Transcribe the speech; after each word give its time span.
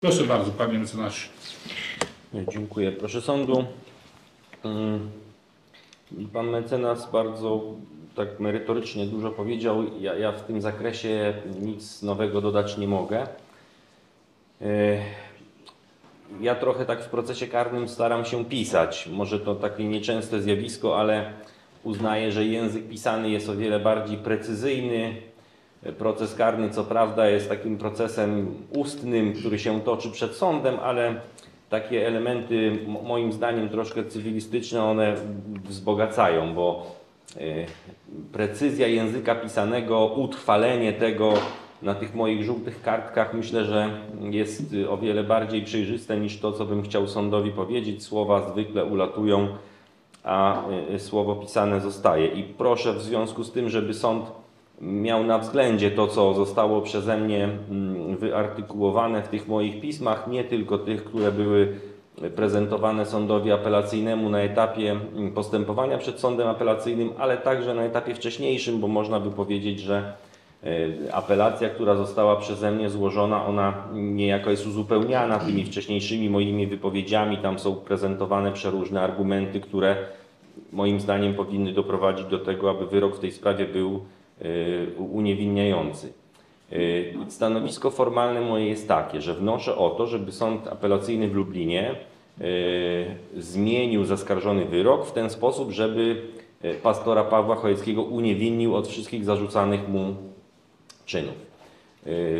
Proszę 0.00 0.24
bardzo, 0.24 0.50
panie 0.50 0.78
mecenasie. 0.78 1.28
Dziękuję. 2.48 2.92
Proszę 2.92 3.20
sądu. 3.22 3.64
mm, 4.64 5.10
Pan 6.32 6.46
mecenas 6.50 7.10
bardzo 7.10 7.62
tak 8.16 8.40
merytorycznie 8.40 9.06
dużo 9.06 9.30
powiedział. 9.30 9.84
Ja, 10.00 10.14
ja 10.14 10.32
w 10.32 10.42
tym 10.42 10.60
zakresie 10.60 11.34
nic 11.60 12.02
nowego 12.02 12.40
dodać 12.40 12.78
nie 12.78 12.88
mogę. 12.88 13.26
E, 14.62 14.98
Ja 16.40 16.54
trochę 16.54 16.84
tak 16.86 17.02
w 17.04 17.08
procesie 17.08 17.46
karnym 17.46 17.88
staram 17.88 18.24
się 18.24 18.44
pisać. 18.44 19.08
Może 19.12 19.40
to 19.40 19.54
takie 19.54 19.84
nieczęste 19.84 20.42
zjawisko, 20.42 21.00
ale 21.00 21.32
uznaję, 21.84 22.32
że 22.32 22.44
język 22.44 22.88
pisany 22.88 23.30
jest 23.30 23.48
o 23.48 23.56
wiele 23.56 23.80
bardziej 23.80 24.18
precyzyjny. 24.18 25.14
Proces 25.92 26.34
karny, 26.34 26.70
co 26.70 26.84
prawda, 26.84 27.28
jest 27.28 27.48
takim 27.48 27.78
procesem 27.78 28.54
ustnym, 28.76 29.32
który 29.32 29.58
się 29.58 29.80
toczy 29.80 30.10
przed 30.10 30.34
sądem, 30.34 30.76
ale 30.82 31.14
takie 31.70 32.06
elementy, 32.06 32.78
moim 33.02 33.32
zdaniem, 33.32 33.68
troszkę 33.68 34.04
cywilistyczne, 34.04 34.84
one 34.84 35.14
wzbogacają, 35.64 36.54
bo 36.54 36.86
e, 37.36 37.40
precyzja 38.32 38.86
języka 38.86 39.34
pisanego, 39.34 40.06
utrwalenie 40.06 40.92
tego 40.92 41.34
na 41.82 41.94
tych 41.94 42.14
moich 42.14 42.44
żółtych 42.44 42.82
kartkach, 42.82 43.34
myślę, 43.34 43.64
że 43.64 43.90
jest 44.20 44.62
o 44.88 44.98
wiele 44.98 45.24
bardziej 45.24 45.62
przejrzyste 45.62 46.20
niż 46.20 46.38
to, 46.40 46.52
co 46.52 46.64
bym 46.64 46.82
chciał 46.82 47.08
sądowi 47.08 47.50
powiedzieć. 47.50 48.02
Słowa 48.02 48.50
zwykle 48.52 48.84
ulatują, 48.84 49.48
a 50.24 50.62
y, 50.94 50.98
słowo 50.98 51.36
pisane 51.36 51.80
zostaje. 51.80 52.26
I 52.26 52.42
proszę 52.42 52.92
w 52.92 53.02
związku 53.02 53.44
z 53.44 53.52
tym, 53.52 53.68
żeby 53.68 53.94
sąd 53.94 54.26
miał 54.80 55.24
na 55.24 55.38
względzie 55.38 55.90
to, 55.90 56.06
co 56.06 56.34
zostało 56.34 56.80
przeze 56.80 57.16
mnie 57.16 57.44
mm, 57.44 58.16
wyartykułowane 58.16 59.22
w 59.22 59.28
tych 59.28 59.48
moich 59.48 59.80
pismach, 59.80 60.28
nie 60.28 60.44
tylko 60.44 60.78
tych, 60.78 61.04
które 61.04 61.32
były 61.32 61.74
prezentowane 62.36 63.06
sądowi 63.06 63.52
apelacyjnemu 63.52 64.28
na 64.28 64.40
etapie 64.40 64.90
mm, 64.90 65.32
postępowania 65.32 65.98
przed 65.98 66.20
sądem 66.20 66.48
apelacyjnym, 66.48 67.10
ale 67.18 67.36
także 67.36 67.74
na 67.74 67.82
etapie 67.82 68.14
wcześniejszym, 68.14 68.80
bo 68.80 68.88
można 68.88 69.20
by 69.20 69.30
powiedzieć, 69.30 69.80
że 69.80 70.12
e, 70.64 71.14
apelacja, 71.14 71.68
która 71.68 71.94
została 71.94 72.36
przeze 72.36 72.72
mnie 72.72 72.90
złożona, 72.90 73.46
ona 73.46 73.74
niejako 73.92 74.50
jest 74.50 74.66
uzupełniana 74.66 75.38
tymi 75.38 75.64
wcześniejszymi 75.64 76.30
moimi 76.30 76.66
wypowiedziami. 76.66 77.38
Tam 77.38 77.58
są 77.58 77.74
prezentowane 77.74 78.52
przeróżne 78.52 79.02
argumenty, 79.02 79.60
które 79.60 79.96
moim 80.72 81.00
zdaniem 81.00 81.34
powinny 81.34 81.72
doprowadzić 81.72 82.26
do 82.26 82.38
tego, 82.38 82.70
aby 82.70 82.86
wyrok 82.86 83.16
w 83.16 83.20
tej 83.20 83.32
sprawie 83.32 83.64
był 83.64 84.00
uniewinniający. 84.98 86.12
E, 86.72 87.30
Stanowisko 87.30 87.90
formalne 87.90 88.40
moje 88.40 88.68
jest 88.68 88.88
takie, 88.88 89.20
że 89.20 89.34
wnoszę 89.34 89.76
o 89.76 89.90
to, 89.90 90.06
żeby 90.06 90.32
Sąd 90.32 90.68
Apelacyjny 90.68 91.28
w 91.28 91.34
Lublinie 91.34 91.90
e, 91.90 92.44
zmienił 93.36 94.04
zaskarżony 94.04 94.64
wyrok 94.64 95.06
w 95.06 95.12
ten 95.12 95.30
sposób, 95.30 95.70
żeby 95.70 96.22
pastora 96.82 97.24
Pawła 97.24 97.56
Chojeckiego 97.56 98.02
uniewinnił 98.02 98.76
od 98.76 98.88
wszystkich 98.88 99.24
zarzucanych 99.24 99.88
mu 99.88 100.16
czynów. 101.06 101.34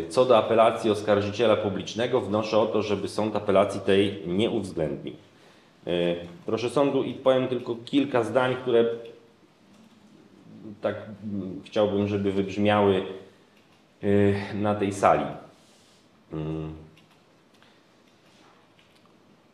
Co 0.09 0.25
do 0.25 0.37
apelacji 0.37 0.91
oskarżyciela 0.91 1.55
publicznego, 1.55 2.21
wnoszę 2.21 2.57
o 2.57 2.65
to, 2.65 2.81
żeby 2.81 3.07
sąd 3.07 3.35
apelacji 3.35 3.81
tej 3.81 4.21
nie 4.27 4.49
uwzględnił. 4.49 5.13
Proszę 6.45 6.69
sądu 6.69 7.03
i 7.03 7.13
powiem 7.13 7.47
tylko 7.47 7.75
kilka 7.85 8.23
zdań, 8.23 8.55
które 8.55 8.85
tak 10.81 10.95
chciałbym, 11.65 12.07
żeby 12.07 12.31
wybrzmiały 12.31 13.05
y, 14.03 14.35
na 14.53 14.75
tej 14.75 14.93
sali. 14.93 15.25
Mm. 16.33 16.73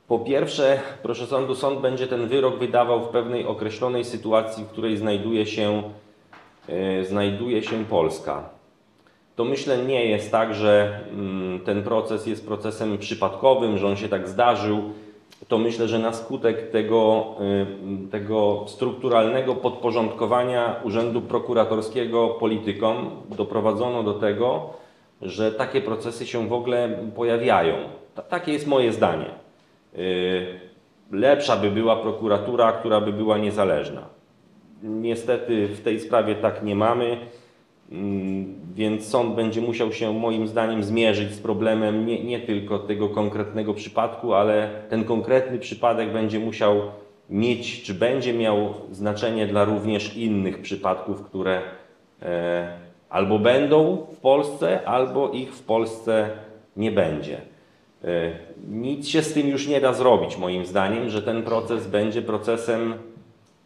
Po 0.08 0.19
pierwsze, 0.19 0.80
proszę 1.03 1.28
sądu, 1.28 1.56
sąd 1.56 1.81
będzie 1.81 2.08
ten 2.08 2.28
wyrok 2.28 2.59
wydawał 2.59 3.06
w 3.06 3.09
pewnej 3.09 3.45
określonej 3.45 4.06
sytuacji, 4.06 4.64
w 4.64 4.67
której 4.67 4.97
znajduje 4.97 5.45
się, 5.45 5.84
y, 6.69 7.06
znajduje 7.06 7.63
się 7.63 7.85
Polska. 7.85 8.50
To 9.35 9.46
myślę 9.46 9.78
nie 9.78 10.06
jest 10.06 10.31
tak, 10.31 10.56
że 10.56 11.00
mm, 11.12 11.59
ten 11.59 11.84
proces 11.84 12.28
jest 12.28 12.47
procesem 12.47 12.97
przypadkowym, 12.97 13.78
że 13.78 13.88
on 13.88 13.96
się 13.96 14.09
tak 14.09 14.28
zdarzył. 14.28 14.94
To 15.48 15.58
myślę, 15.58 15.88
że 15.88 16.00
na 16.00 16.14
skutek 16.14 16.70
tego, 16.72 17.26
y, 18.06 18.10
tego 18.12 18.64
strukturalnego 18.68 19.56
podporządkowania 19.56 20.76
Urzędu 20.84 21.22
Prokuratorskiego 21.22 22.28
politykom 22.30 23.10
doprowadzono 23.38 24.04
do 24.04 24.14
tego, 24.14 24.70
że 25.22 25.52
takie 25.52 25.82
procesy 25.82 26.26
się 26.28 26.48
w 26.48 26.54
ogóle 26.54 26.90
pojawiają. 27.16 27.76
Ta- 28.16 28.22
Takie 28.22 28.54
jest 28.54 28.68
moje 28.68 28.92
zdanie. 28.94 29.26
Y, 29.98 30.60
Lepsza 31.12 31.56
by 31.58 31.72
była 31.72 31.96
prokuratura, 31.96 32.72
która 32.72 33.02
by 33.02 33.14
była 33.14 33.38
niezależna. 33.38 34.02
Niestety 34.84 35.68
w 35.68 35.82
tej 35.82 36.00
sprawie 36.00 36.36
tak 36.36 36.64
nie 36.64 36.76
mamy. 36.76 37.18
Mm, 37.92 38.56
Więc 38.76 39.08
sąd 39.08 39.36
będzie 39.36 39.62
musiał 39.62 39.92
się 39.92 40.14
moim 40.14 40.48
zdaniem 40.48 40.84
zmierzyć 40.84 41.32
z 41.32 41.40
problemem 41.40 42.06
nie, 42.06 42.24
nie 42.24 42.40
tylko 42.40 42.80
tego 42.80 43.10
konkretnego 43.10 43.74
przypadku, 43.74 44.34
ale 44.34 44.70
ten 44.90 45.04
konkretny 45.04 45.60
przypadek 45.60 46.14
będzie 46.14 46.40
musiał 46.40 46.82
mieć, 47.30 47.84
czy 47.84 47.94
będzie 47.94 48.34
miał 48.34 48.74
znaczenie 48.92 49.48
dla 49.48 49.66
również 49.66 50.18
innych 50.18 50.62
przypadków, 50.62 51.24
które 51.24 51.62
e, 52.22 52.78
albo 53.10 53.40
będą 53.40 53.98
w 54.14 54.18
Polsce, 54.18 54.88
albo 54.88 55.32
ich 55.32 55.54
w 55.54 55.64
Polsce 55.64 56.30
nie 56.78 56.92
będzie. 56.92 57.38
E, 58.04 58.32
Nic 58.72 59.08
się 59.08 59.22
z 59.22 59.34
tym 59.34 59.48
już 59.48 59.68
nie 59.68 59.82
da 59.82 59.94
zrobić, 59.94 60.38
moim 60.38 60.66
zdaniem, 60.66 61.10
że 61.10 61.22
ten 61.22 61.44
proces 61.44 61.88
będzie 61.88 62.22
procesem 62.22 62.94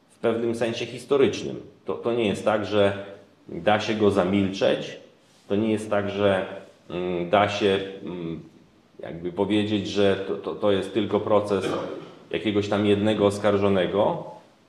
w 0.10 0.20
pewnym 0.20 0.56
sensie 0.56 0.86
historycznym. 0.86 1.56
To, 1.86 1.94
to 1.94 2.14
nie 2.14 2.28
jest 2.28 2.46
tak, 2.46 2.66
że 2.66 3.06
da 3.50 3.80
się 3.80 3.94
go 3.94 4.12
zamilczeć, 4.12 4.98
to 5.48 5.56
nie 5.56 5.72
jest 5.72 5.90
tak, 5.90 6.10
że 6.10 6.46
mm, 6.90 7.30
da 7.30 7.50
się 7.50 7.80
mm, 8.04 8.40
jakby 9.00 9.32
powiedzieć, 9.32 9.88
że 9.88 10.16
to, 10.28 10.36
to, 10.36 10.56
to 10.56 10.72
jest 10.72 10.94
tylko 10.94 11.20
proces 11.20 11.66
jakiegoś 12.32 12.70
tam 12.70 12.86
jednego 12.86 13.26
oskarżonego. 13.26 14.24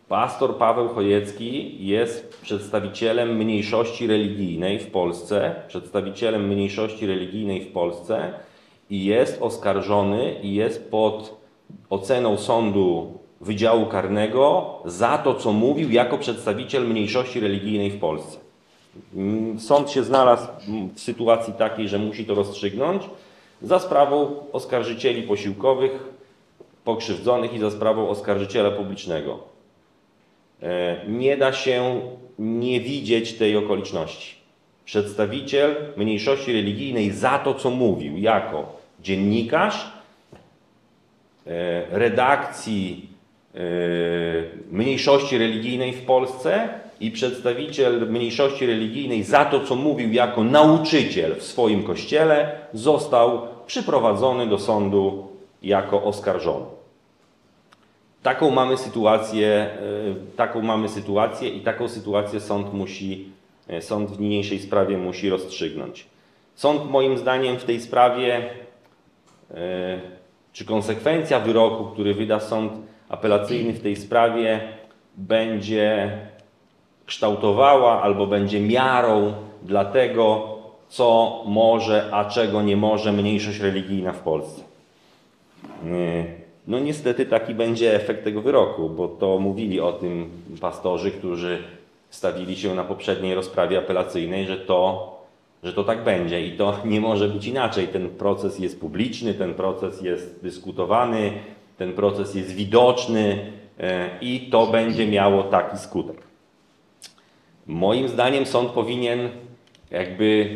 Pastor 0.08 0.56
Paweł 0.56 0.88
Chojecki 0.88 1.86
jest 1.86 2.40
przedstawicielem 2.42 3.36
mniejszości 3.36 4.06
religijnej 4.06 4.78
w 4.78 4.90
Polsce, 4.90 5.54
przedstawicielem 5.68 6.48
mniejszości 6.48 7.06
religijnej 7.06 7.60
w 7.60 7.72
Polsce 7.72 8.32
i 8.90 9.04
jest 9.04 9.42
oskarżony 9.42 10.34
i 10.42 10.54
jest 10.54 10.90
pod 10.90 11.40
oceną 11.90 12.36
sądu 12.36 13.18
Wydziału 13.40 13.86
Karnego 13.86 14.74
za 14.84 15.18
to, 15.18 15.34
co 15.34 15.52
mówił 15.52 15.90
jako 15.90 16.18
przedstawiciel 16.18 16.88
mniejszości 16.88 17.40
religijnej 17.40 17.90
w 17.90 17.98
Polsce. 17.98 18.47
Mm, 19.14 19.60
Sąd 19.60 19.90
się 19.90 20.04
znalazł 20.04 20.46
w 20.94 21.00
sytuacji 21.00 21.52
takiej, 21.52 21.88
że 21.88 21.98
musi 21.98 22.24
to 22.24 22.34
rozstrzygnąć 22.34 23.02
za 23.62 23.78
sprawą 23.78 24.36
oskarżycieli 24.52 25.22
posiłkowych, 25.22 25.92
pokrzywdzonych 26.84 27.54
i 27.54 27.58
za 27.58 27.70
sprawą 27.70 28.08
oskarżyciela 28.08 28.70
publicznego. 28.70 29.38
E, 30.62 30.96
Nie 31.08 31.36
da 31.36 31.52
się 31.52 32.00
nie 32.38 32.80
widzieć 32.80 33.32
tej 33.32 33.56
okoliczności. 33.56 34.34
Przedstawiciel 34.84 35.76
mniejszości 35.96 36.52
religijnej 36.52 37.10
za 37.10 37.38
to, 37.38 37.54
co 37.54 37.70
mówił, 37.70 38.18
jako 38.18 38.76
dziennikarz 39.00 39.92
e, 41.46 41.98
redakcji 41.98 43.08
e, 43.54 43.58
mniejszości 44.70 45.38
religijnej 45.38 45.92
w 45.92 46.04
Polsce 46.04 46.68
i 47.00 47.10
przedstawiciel 47.10 48.10
mniejszości 48.10 48.66
religijnej 48.66 49.22
za 49.22 49.44
to, 49.44 49.60
co 49.60 49.76
mówił 49.76 50.12
jako 50.12 50.44
nauczyciel 50.44 51.34
w 51.36 51.42
swoim 51.42 51.82
kościele, 51.82 52.58
został 52.72 53.42
przyprowadzony 53.66 54.46
do 54.46 54.58
sądu 54.58 55.28
jako 55.62 56.04
oskarżony. 56.04 56.66
Taką 58.22 58.50
mamy 58.50 58.76
sytuację, 58.76 59.48
e, 59.48 60.36
taką 60.36 60.62
mamy 60.62 60.88
sytuację 60.88 61.48
i 61.48 61.60
taką 61.60 61.88
sytuację 61.88 62.40
sąd 62.40 62.72
musi, 62.74 63.32
e, 63.68 63.82
sąd 63.82 64.10
w 64.10 64.20
niniejszej 64.20 64.58
sprawie 64.58 64.98
musi 64.98 65.30
rozstrzygnąć. 65.30 66.06
Sąd 66.54 66.90
moim 66.90 67.18
zdaniem 67.18 67.56
w 67.56 67.64
tej 67.64 67.80
sprawie, 67.80 68.50
e, 69.50 70.00
czy 70.52 70.64
konsekwencja 70.64 71.40
wyroku, 71.40 71.84
który 71.84 72.14
wyda 72.14 72.40
sąd 72.40 72.72
apelacyjny 73.08 73.72
w 73.72 73.80
tej 73.80 73.96
sprawie, 73.96 74.60
będzie 75.16 76.10
kształtowała 77.08 78.02
albo 78.02 78.26
będzie 78.26 78.60
miarą 78.60 79.32
dla 79.62 79.84
tego, 79.84 80.48
co 80.88 81.42
może, 81.46 82.08
a 82.12 82.24
czego 82.24 82.62
nie 82.62 82.76
może 82.76 83.12
mniejszość 83.12 83.60
religijna 83.60 84.12
w 84.12 84.20
Polsce. 84.20 84.62
No 86.66 86.78
niestety 86.78 87.26
taki 87.26 87.54
będzie 87.54 87.94
efekt 87.94 88.24
tego 88.24 88.42
wyroku, 88.42 88.90
bo 88.90 89.08
to 89.08 89.38
mówili 89.38 89.80
o 89.80 89.92
tym 89.92 90.30
pastorzy, 90.60 91.10
którzy 91.10 91.58
stawili 92.10 92.56
się 92.56 92.74
na 92.74 92.84
poprzedniej 92.84 93.34
rozprawie 93.34 93.78
apelacyjnej, 93.78 94.46
że 94.46 94.56
to 94.56 95.18
że 95.64 95.72
to 95.72 95.84
tak 95.84 96.04
będzie 96.04 96.46
i 96.46 96.56
to 96.56 96.76
nie 96.84 97.00
może 97.00 97.28
być 97.28 97.46
inaczej. 97.46 97.88
Ten 97.88 98.10
proces 98.10 98.58
jest 98.58 98.80
publiczny, 98.80 99.34
ten 99.34 99.54
proces 99.54 100.02
jest 100.02 100.42
dyskutowany, 100.42 101.32
ten 101.78 101.92
proces 101.92 102.34
jest 102.34 102.54
widoczny 102.54 103.52
e, 103.80 104.10
i 104.20 104.40
to 104.50 104.66
będzie 104.66 105.06
miało 105.06 105.42
taki 105.42 105.78
skutek. 105.78 106.27
Moim 107.68 108.08
zdaniem 108.08 108.46
sąd 108.46 108.70
powinien 108.70 109.28
jakby 109.90 110.48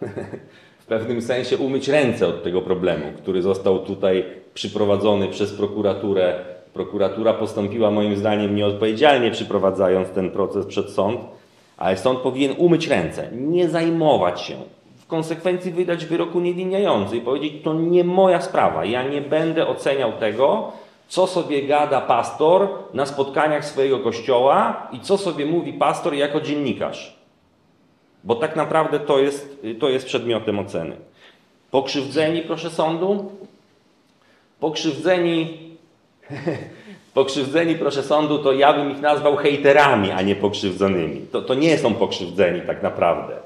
w 0.80 0.86
pewnym 0.86 1.22
sensie 1.22 1.56
umyć 1.56 1.88
ręce 1.88 2.26
od 2.26 2.42
tego 2.42 2.62
problemu, 2.62 3.04
który 3.18 3.42
został 3.42 3.78
tutaj 3.78 4.24
przyprowadzony 4.54 5.28
przez 5.28 5.52
prokuraturę. 5.52 6.44
Prokuratura 6.72 7.34
postąpiła 7.34 7.90
moim 7.90 8.16
zdaniem 8.16 8.54
nieodpowiedzialnie 8.54 9.30
przyprowadzając 9.30 10.10
ten 10.10 10.30
proces 10.30 10.66
przed 10.66 10.90
sąd, 10.90 11.20
ale 11.76 11.96
sąd 11.96 12.18
powinien 12.18 12.54
umyć 12.58 12.88
ręce, 12.88 13.28
nie 13.32 13.68
zajmować 13.68 14.40
się, 14.40 14.54
w 14.96 15.06
konsekwencji 15.06 15.72
wydać 15.72 16.06
wyroku 16.06 16.40
niewiniający 16.40 17.16
i 17.16 17.20
powiedzieć, 17.20 17.52
to 17.64 17.74
nie 17.74 18.04
moja 18.04 18.40
sprawa, 18.40 18.84
ja 18.84 19.08
nie 19.08 19.20
będę 19.20 19.66
oceniał 19.66 20.12
tego, 20.12 20.72
co 21.10 21.26
sobie 21.26 21.62
gada 21.62 22.00
pastor 22.00 22.68
na 22.94 23.06
spotkaniach 23.06 23.64
swojego 23.64 23.98
kościoła 23.98 24.88
i 24.92 25.00
co 25.00 25.18
sobie 25.18 25.46
mówi 25.46 25.72
pastor 25.72 26.14
jako 26.14 26.40
dziennikarz. 26.40 27.16
Bo 28.24 28.34
tak 28.34 28.56
naprawdę 28.56 29.00
to 29.00 29.18
jest, 29.18 29.66
to 29.80 29.88
jest 29.88 30.06
przedmiotem 30.06 30.58
oceny. 30.58 30.96
Pokrzywdzeni, 31.70 32.42
proszę 32.42 32.70
sądu, 32.70 33.32
pokrzywdzeni, 34.60 35.58
pokrzywdzeni, 37.14 37.74
proszę 37.74 38.02
sądu, 38.02 38.38
to 38.38 38.52
ja 38.52 38.72
bym 38.72 38.90
ich 38.90 39.00
nazwał 39.00 39.36
hejterami, 39.36 40.10
a 40.10 40.22
nie 40.22 40.36
pokrzywdzonymi. 40.36 41.20
To, 41.32 41.42
to 41.42 41.54
nie 41.54 41.78
są 41.78 41.94
pokrzywdzeni 41.94 42.60
tak 42.60 42.82
naprawdę. 42.82 43.36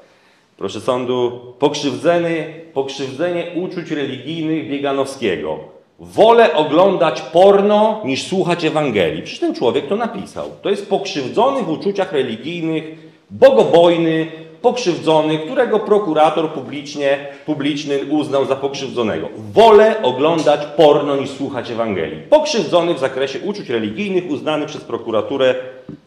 Proszę 0.57 0.81
sądu, 0.81 1.41
pokrzywdzony, 1.59 2.53
pokrzywdzenie 2.73 3.51
uczuć 3.55 3.91
religijnych 3.91 4.69
Bieganowskiego. 4.69 5.74
Wolę 5.99 6.55
oglądać 6.55 7.21
porno 7.21 8.01
niż 8.05 8.27
słuchać 8.27 8.65
Ewangelii. 8.65 9.21
Przecież 9.21 9.39
ten 9.39 9.55
człowiek 9.55 9.87
to 9.87 9.95
napisał. 9.95 10.51
To 10.61 10.69
jest 10.69 10.89
pokrzywdzony 10.89 11.61
w 11.63 11.69
uczuciach 11.69 12.11
religijnych, 12.11 12.83
bogobojny, 13.29 14.27
pokrzywdzony, 14.61 15.39
którego 15.39 15.79
prokurator 15.79 16.49
publicznie, 16.49 17.27
publiczny 17.45 17.99
uznał 18.09 18.45
za 18.45 18.55
pokrzywdzonego. 18.55 19.29
Wolę 19.53 19.95
oglądać 20.03 20.65
porno 20.77 21.15
niż 21.15 21.29
słuchać 21.29 21.71
Ewangelii. 21.71 22.21
Pokrzywdzony 22.29 22.93
w 22.93 22.99
zakresie 22.99 23.39
uczuć 23.39 23.69
religijnych, 23.69 24.29
uznany 24.29 24.65
przez 24.65 24.83
prokuraturę 24.83 25.55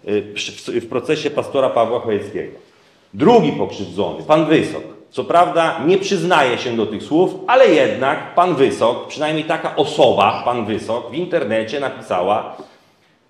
y, 0.08 0.80
w 0.80 0.88
procesie 0.88 1.30
pastora 1.30 1.70
Pawła 1.70 2.00
Chojeckiego. 2.00 2.58
Drugi 3.14 3.52
pokrzywdzony, 3.52 4.22
pan 4.22 4.46
Wysok. 4.46 4.97
Co 5.10 5.24
prawda 5.24 5.80
nie 5.86 5.98
przyznaje 5.98 6.58
się 6.58 6.76
do 6.76 6.86
tych 6.86 7.02
słów, 7.02 7.34
ale 7.46 7.68
jednak 7.68 8.34
pan 8.34 8.54
Wysok, 8.54 9.06
przynajmniej 9.06 9.44
taka 9.44 9.76
osoba, 9.76 10.42
pan 10.44 10.66
Wysok, 10.66 11.10
w 11.10 11.14
internecie 11.14 11.80
napisała, 11.80 12.56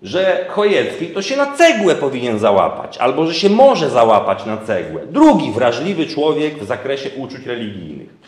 że 0.02 0.46
Chojecki 0.48 1.06
to 1.06 1.22
się 1.22 1.36
na 1.36 1.46
cegłę 1.46 1.94
powinien 1.94 2.38
załapać, 2.38 2.98
albo 2.98 3.26
że 3.26 3.34
się 3.34 3.48
może 3.48 3.90
załapać 3.90 4.46
na 4.46 4.56
cegłę. 4.56 5.00
Drugi 5.06 5.50
wrażliwy 5.50 6.06
człowiek 6.06 6.58
w 6.58 6.66
zakresie 6.66 7.10
uczuć 7.16 7.46
religijnych. 7.46 8.19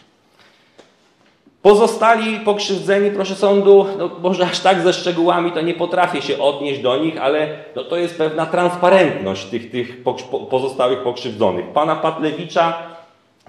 Pozostali 1.63 2.41
pokrzywdzeni, 2.41 3.11
proszę 3.11 3.35
sądu, 3.35 3.87
no 3.99 4.11
może 4.23 4.45
aż 4.47 4.61
tak 4.61 4.81
ze 4.81 4.93
szczegółami 4.93 5.53
to 5.53 5.61
nie 5.61 5.75
potrafię 5.75 6.23
się 6.23 6.39
odnieść 6.39 6.81
do 6.81 6.97
nich, 6.97 7.23
ale 7.23 7.49
no 7.77 7.85
to 7.85 7.97
jest 7.97 8.19
pewna 8.19 8.47
transparentność 8.47 9.45
tych, 9.45 9.71
tych 9.71 10.03
pozostałych 10.51 11.03
pokrzywdzonych. 11.03 11.67
Pana 11.67 11.97
Patlewicza, 11.97 12.90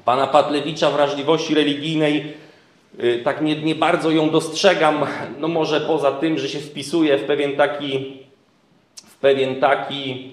pana 0.06 0.27
Patlewicza 0.27 0.92
wrażliwości 0.92 1.56
religijnej 1.56 2.33
Y, 3.00 3.21
tak 3.24 3.42
nie, 3.42 3.62
nie 3.62 3.75
bardzo 3.75 4.12
ją 4.12 4.30
dostrzegam, 4.30 5.06
no 5.39 5.48
może 5.48 5.81
poza 5.81 6.12
tym, 6.12 6.38
że 6.38 6.50
się 6.50 6.59
wpisuje 6.59 7.18
w 7.18 7.24
pewien 7.24 7.56
taki, 7.56 8.18
w 8.95 9.15
pewien 9.15 9.56
taki 9.56 10.31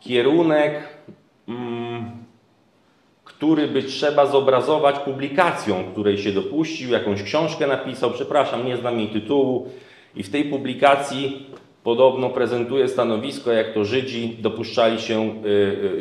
kierunek, 0.00 0.88
mm, 1.48 2.10
który 3.24 3.68
by 3.68 3.82
trzeba 3.82 4.26
zobrazować 4.26 4.98
publikacją, 4.98 5.84
której 5.92 6.18
się 6.18 6.32
dopuścił, 6.32 6.90
jakąś 6.90 7.22
książkę 7.22 7.66
napisał, 7.66 8.10
przepraszam, 8.10 8.66
nie 8.66 8.76
znam 8.76 8.98
jej 8.98 9.08
tytułu, 9.08 9.70
i 10.16 10.22
w 10.22 10.30
tej 10.30 10.44
publikacji 10.44 11.46
podobno 11.84 12.30
prezentuje 12.30 12.88
stanowisko, 12.88 13.52
jak 13.52 13.74
to 13.74 13.84
Żydzi 13.84 14.36
dopuszczali 14.40 15.00
się 15.00 15.42
y, 15.44 15.48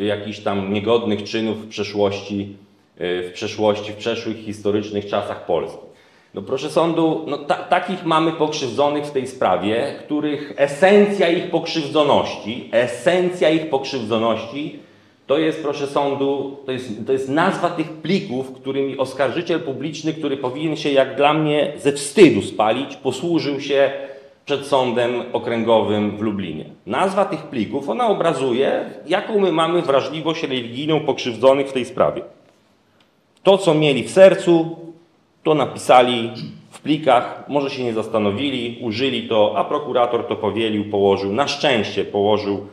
y, 0.01 0.06
jakichś 0.06 0.39
tam 0.39 0.74
niegodnych 0.74 1.24
czynów 1.24 1.66
w 1.66 1.69
przeszłości 1.69 2.56
w 3.00 3.32
przeszłości, 3.34 3.92
w 3.92 3.96
przeszłych 3.96 4.38
historycznych 4.38 5.06
czasach 5.06 5.46
Polski. 5.46 5.88
No 6.34 6.42
proszę 6.42 6.70
sądu, 6.70 7.26
no 7.28 7.38
ta, 7.38 7.56
takich 7.56 8.06
mamy 8.06 8.32
pokrzywdzonych 8.32 9.06
w 9.06 9.12
tej 9.12 9.28
sprawie, 9.28 9.96
których 10.00 10.54
esencja 10.58 11.30
ich 11.30 11.50
pokrzywdzoności, 11.50 12.70
esencja 12.72 13.50
ich 13.50 13.70
pokrzywdzoności 13.70 14.80
to 15.28 15.38
jest, 15.38 15.62
proszę 15.62 15.88
sądu, 15.88 16.58
to 16.66 16.72
jest, 16.72 17.06
to 17.06 17.14
jest 17.14 17.30
nazwa 17.30 17.70
tych 17.70 17.94
plików, 17.94 18.54
którymi 18.54 18.98
oskarżyciel 18.98 19.60
publiczny, 19.60 20.14
który 20.14 20.38
powinien 20.38 20.76
się 20.76 20.92
jak 20.92 21.16
dla 21.16 21.34
mnie 21.34 21.74
ze 21.78 21.92
wstydu 21.92 22.42
spalić, 22.42 22.96
posłużył 22.96 23.62
się 23.62 23.92
przed 24.46 24.66
sądem 24.66 25.12
okręgowym 25.34 26.18
w 26.18 26.22
Lublinie. 26.22 26.66
Nazwa 26.86 27.26
tych 27.26 27.44
plików, 27.44 27.90
ona 27.90 28.08
obrazuje, 28.08 28.90
jaką 29.08 29.40
my 29.40 29.52
mamy 29.52 29.82
wrażliwość 29.82 30.44
religijną 30.44 31.00
pokrzywdzonych 31.00 31.68
w 31.68 31.74
tej 31.74 31.86
sprawie. 31.86 32.22
To, 33.48 33.58
co 33.58 33.74
mieli 33.74 34.04
w 34.04 34.12
sercu, 34.12 34.78
to 35.44 35.54
napisali 35.54 36.32
w 36.72 36.80
plikach, 36.80 37.44
może 37.48 37.70
się 37.70 37.84
nie 37.84 37.94
zastanowili, 37.94 38.80
użyli 38.82 39.30
to, 39.30 39.54
a 39.58 39.64
prokurator 39.64 40.28
to 40.28 40.36
powielił, 40.36 40.92
położył. 40.92 41.34
Na 41.34 41.48
szczęście 41.48 42.06
położył 42.06 42.68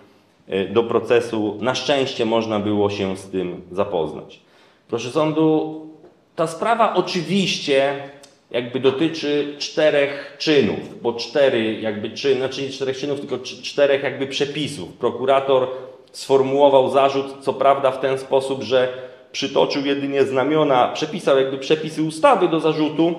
e, 0.49 0.65
do 0.65 0.83
procesu, 0.83 1.59
na 1.61 1.75
szczęście 1.75 2.25
można 2.25 2.61
było 2.61 2.91
się 2.91 3.17
z 3.17 3.31
tym 3.31 3.63
zapoznać. 3.73 4.41
Proszę 4.89 5.11
sądu, 5.11 5.81
ta 6.37 6.47
sprawa 6.47 6.95
oczywiście 6.95 7.95
jakby 8.51 8.81
dotyczy 8.81 9.55
czterech 9.59 10.37
czynów, 10.39 11.03
bo 11.03 11.13
cztery 11.13 11.81
jakby 11.81 12.11
czyn, 12.11 12.39
znaczy 12.39 12.63
nie 12.63 12.69
czterech 12.69 12.99
czynów, 12.99 13.21
tylko 13.21 13.39
czterech 13.39 14.03
jakby 14.03 14.27
przepisów. 14.27 14.93
Prokurator 14.93 15.69
sformułował 16.13 16.91
zarzut, 16.91 17.27
co 17.41 17.53
prawda 17.53 17.91
w 17.91 18.01
ten 18.01 18.19
sposób, 18.19 18.63
że 18.63 19.14
przytoczył 19.35 19.87
jedynie 19.87 20.25
znamiona, 20.25 20.89
przepisał 20.89 21.39
jakby 21.39 21.59
przepisy 21.59 22.03
ustawy 22.03 22.49
do 22.49 22.61
zarzutu, 22.61 23.15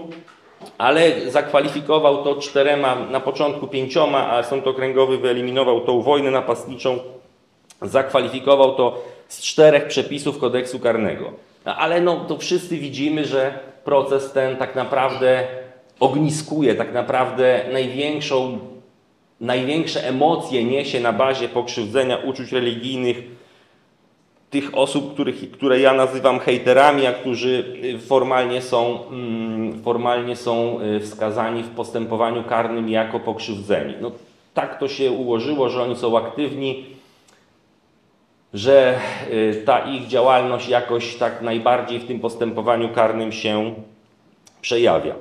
ale 0.78 1.32
zakwalifikował 1.32 2.24
to 2.24 2.36
czterema, 2.36 2.96
na 2.96 3.20
początku 3.20 3.68
pięcioma, 3.68 4.32
a 4.32 4.44
sąd 4.44 4.68
okręgowy 4.68 5.18
wyeliminował 5.18 5.82
tą 5.82 6.02
wojnę 6.02 6.32
napastniczą, 6.32 7.00
zakwalifikował 7.82 8.76
to 8.76 9.02
z 9.28 9.42
czterech 9.42 9.88
przepisów 9.88 10.40
kodeksu 10.40 10.80
karnego. 10.80 11.32
No, 11.66 11.76
ale 11.76 12.02
no, 12.02 12.26
to 12.28 12.38
wszyscy 12.38 12.78
widzimy, 12.78 13.26
że 13.26 13.60
proces 13.84 14.32
ten 14.32 14.58
tak 14.58 14.76
naprawdę 14.76 15.48
ogniskuje, 16.00 16.76
tak 16.76 16.94
naprawdę 16.94 17.66
największą, 17.72 18.60
największe 19.42 20.08
emocje 20.08 20.64
niesie 20.64 21.00
na 21.00 21.14
bazie 21.14 21.50
pokrzywdzenia 21.50 22.18
uczuć 22.18 22.52
religijnych 22.52 23.24
tych 24.50 24.78
osób, 24.78 25.14
których, 25.14 25.52
które 25.52 25.80
ja 25.80 25.94
nazywam 25.94 26.40
hejterami, 26.40 27.06
a 27.06 27.14
którzy 27.14 27.64
y, 27.84 28.00
formalnie 28.00 28.62
są, 28.62 29.08
mm, 29.08 29.84
formalnie 29.84 30.36
są 30.36 30.80
y, 30.82 31.00
wskazani 31.00 31.64
w 31.64 31.70
postępowaniu 31.70 32.44
karnym 32.44 32.90
jako 32.90 33.20
pokrzywdzeni. 33.20 33.94
No, 34.02 34.12
tak 34.54 34.80
to 34.80 34.88
się 34.88 35.12
ułożyło, 35.12 35.70
że 35.70 35.84
oni 35.84 35.96
są 35.96 36.18
aktywni, 36.18 36.86
że 38.54 39.00
y, 39.32 39.64
ta 39.66 39.80
ich 39.80 40.08
działalność 40.08 40.70
jakoś 40.70 41.16
tak 41.16 41.42
najbardziej 41.42 42.00
w 42.00 42.08
tym 42.08 42.20
postępowaniu 42.20 42.90
karnym 42.90 43.32
się 43.32 43.74
przejawia. 44.62 45.16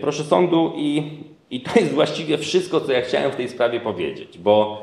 Proszę 0.00 0.24
sądu, 0.24 0.72
i, 0.76 1.02
i 1.50 1.60
to 1.60 1.80
jest 1.80 1.92
właściwie 1.92 2.38
wszystko, 2.38 2.80
co 2.80 2.92
ja 2.92 3.02
chciałem 3.02 3.32
w 3.32 3.36
tej 3.36 3.48
sprawie 3.48 3.80
powiedzieć, 3.80 4.38
bo 4.38 4.82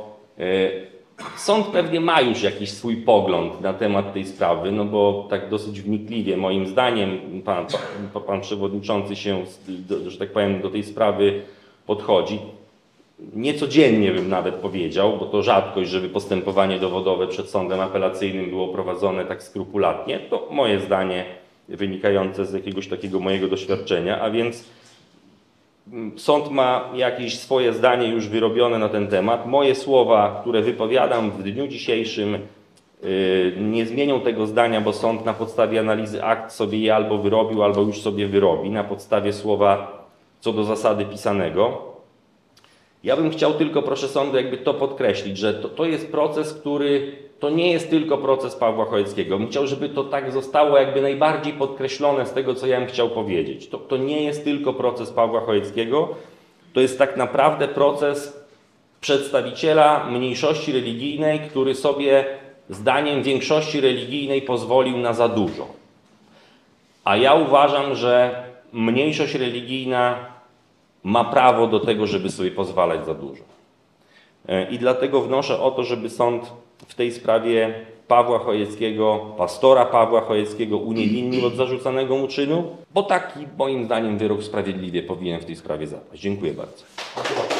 Sąd 1.37 1.67
pewnie 1.67 1.99
ma 1.99 2.21
już 2.21 2.43
jakiś 2.43 2.71
swój 2.71 2.97
pogląd 2.97 3.61
na 3.61 3.73
temat 3.73 4.13
tej 4.13 4.25
sprawy, 4.25 4.71
no 4.71 4.85
bo 4.85 5.27
tak 5.29 5.49
dosyć 5.49 5.81
wnikliwie, 5.81 6.37
moim 6.37 6.67
zdaniem, 6.67 7.41
pan, 7.45 7.65
pan, 8.13 8.23
pan 8.23 8.41
przewodniczący 8.41 9.15
się, 9.15 9.43
że 10.07 10.17
tak 10.17 10.31
powiem, 10.31 10.61
do 10.61 10.69
tej 10.69 10.83
sprawy 10.83 11.41
podchodzi. 11.85 12.39
Niecodziennie 13.35 14.11
bym 14.11 14.29
nawet 14.29 14.55
powiedział, 14.55 15.17
bo 15.17 15.25
to 15.25 15.43
rzadkość, 15.43 15.89
żeby 15.89 16.09
postępowanie 16.09 16.79
dowodowe 16.79 17.27
przed 17.27 17.49
sądem 17.49 17.79
apelacyjnym 17.79 18.49
było 18.49 18.67
prowadzone 18.67 19.25
tak 19.25 19.43
skrupulatnie. 19.43 20.19
To 20.19 20.47
moje 20.51 20.79
zdanie 20.79 21.25
wynikające 21.69 22.45
z 22.45 22.53
jakiegoś 22.53 22.87
takiego 22.87 23.19
mojego 23.19 23.47
doświadczenia, 23.47 24.21
a 24.21 24.29
więc 24.29 24.65
Sąd 26.17 26.51
ma 26.51 26.89
jakieś 26.93 27.39
swoje 27.39 27.73
zdanie 27.73 28.07
już 28.07 28.27
wyrobione 28.27 28.79
na 28.79 28.89
ten 28.89 29.07
temat. 29.07 29.45
Moje 29.45 29.75
słowa, 29.75 30.39
które 30.41 30.61
wypowiadam 30.61 31.31
w 31.31 31.43
dniu 31.43 31.67
dzisiejszym, 31.67 32.35
y, 33.03 33.53
nie 33.61 33.85
zmienią 33.85 34.21
tego 34.21 34.47
zdania, 34.47 34.81
bo 34.81 34.93
sąd 34.93 35.25
na 35.25 35.33
podstawie 35.33 35.79
analizy 35.79 36.23
akt 36.23 36.51
sobie 36.51 36.77
je 36.79 36.95
albo 36.95 37.17
wyrobił, 37.17 37.63
albo 37.63 37.81
już 37.81 38.01
sobie 38.01 38.27
wyrobi, 38.27 38.69
na 38.69 38.83
podstawie 38.83 39.33
słowa 39.33 40.01
co 40.39 40.53
do 40.53 40.63
zasady 40.63 41.05
pisanego. 41.05 41.91
Ja 43.03 43.15
bym 43.15 43.29
chciał 43.29 43.53
tylko, 43.53 43.81
proszę 43.81 44.07
sądu, 44.07 44.37
jakby 44.37 44.57
to 44.57 44.73
podkreślić, 44.73 45.37
że 45.37 45.53
to, 45.53 45.69
to 45.69 45.85
jest 45.85 46.11
proces, 46.11 46.53
który 46.53 47.15
to 47.41 47.49
nie 47.49 47.71
jest 47.71 47.89
tylko 47.89 48.17
proces 48.17 48.55
Pawła 48.55 48.85
Chojeckiego. 48.85 49.37
Bym 49.37 49.47
chciał, 49.47 49.67
żeby 49.67 49.89
to 49.89 50.03
tak 50.03 50.31
zostało 50.31 50.77
jakby 50.77 51.01
najbardziej 51.01 51.53
podkreślone 51.53 52.25
z 52.25 52.33
tego, 52.33 52.55
co 52.55 52.67
ja 52.67 52.79
bym 52.79 52.89
chciał 52.89 53.09
powiedzieć. 53.09 53.67
To, 53.67 53.77
to 53.77 53.97
nie 53.97 54.23
jest 54.23 54.43
tylko 54.43 54.73
proces 54.73 55.09
Pawła 55.09 55.41
Chojeckiego, 55.41 56.15
to 56.73 56.81
jest 56.81 56.97
tak 56.97 57.17
naprawdę 57.17 57.67
proces 57.67 58.45
przedstawiciela 59.01 60.05
mniejszości 60.09 60.71
religijnej, 60.71 61.39
który 61.39 61.75
sobie 61.75 62.25
zdaniem 62.69 63.23
większości 63.23 63.81
religijnej 63.81 64.41
pozwolił 64.41 64.97
na 64.97 65.13
za 65.13 65.27
dużo. 65.27 65.67
A 67.03 67.15
ja 67.17 67.33
uważam, 67.33 67.95
że 67.95 68.43
mniejszość 68.73 69.35
religijna 69.35 70.25
ma 71.03 71.23
prawo 71.23 71.67
do 71.67 71.79
tego, 71.79 72.07
żeby 72.07 72.29
sobie 72.29 72.51
pozwalać 72.51 73.05
za 73.05 73.13
dużo. 73.13 73.43
E, 74.47 74.71
I 74.71 74.79
dlatego 74.79 75.21
wnoszę 75.21 75.61
o 75.61 75.71
to, 75.71 75.83
żeby 75.83 76.09
sąd 76.09 76.51
w 76.87 76.95
tej 76.95 77.11
sprawie 77.11 77.73
Pawła 78.07 78.39
Chojeckiego, 78.39 79.25
pastora 79.37 79.85
Pawła 79.85 80.21
Chojeckiego 80.21 80.77
uniewinnił 80.77 81.45
od 81.45 81.55
zarzucanego 81.55 82.17
mu 82.17 82.27
czynu, 82.27 82.75
bo 82.93 83.03
taki 83.03 83.39
moim 83.57 83.85
zdaniem 83.85 84.17
wyrok 84.17 84.43
sprawiedliwie 84.43 85.03
powinien 85.03 85.41
w 85.41 85.45
tej 85.45 85.55
sprawie 85.55 85.87
zapaść. 85.87 86.21
Dziękuję 86.21 86.53
bardzo. 86.53 86.83
Dziękuję 87.15 87.35
bardzo. 87.37 87.50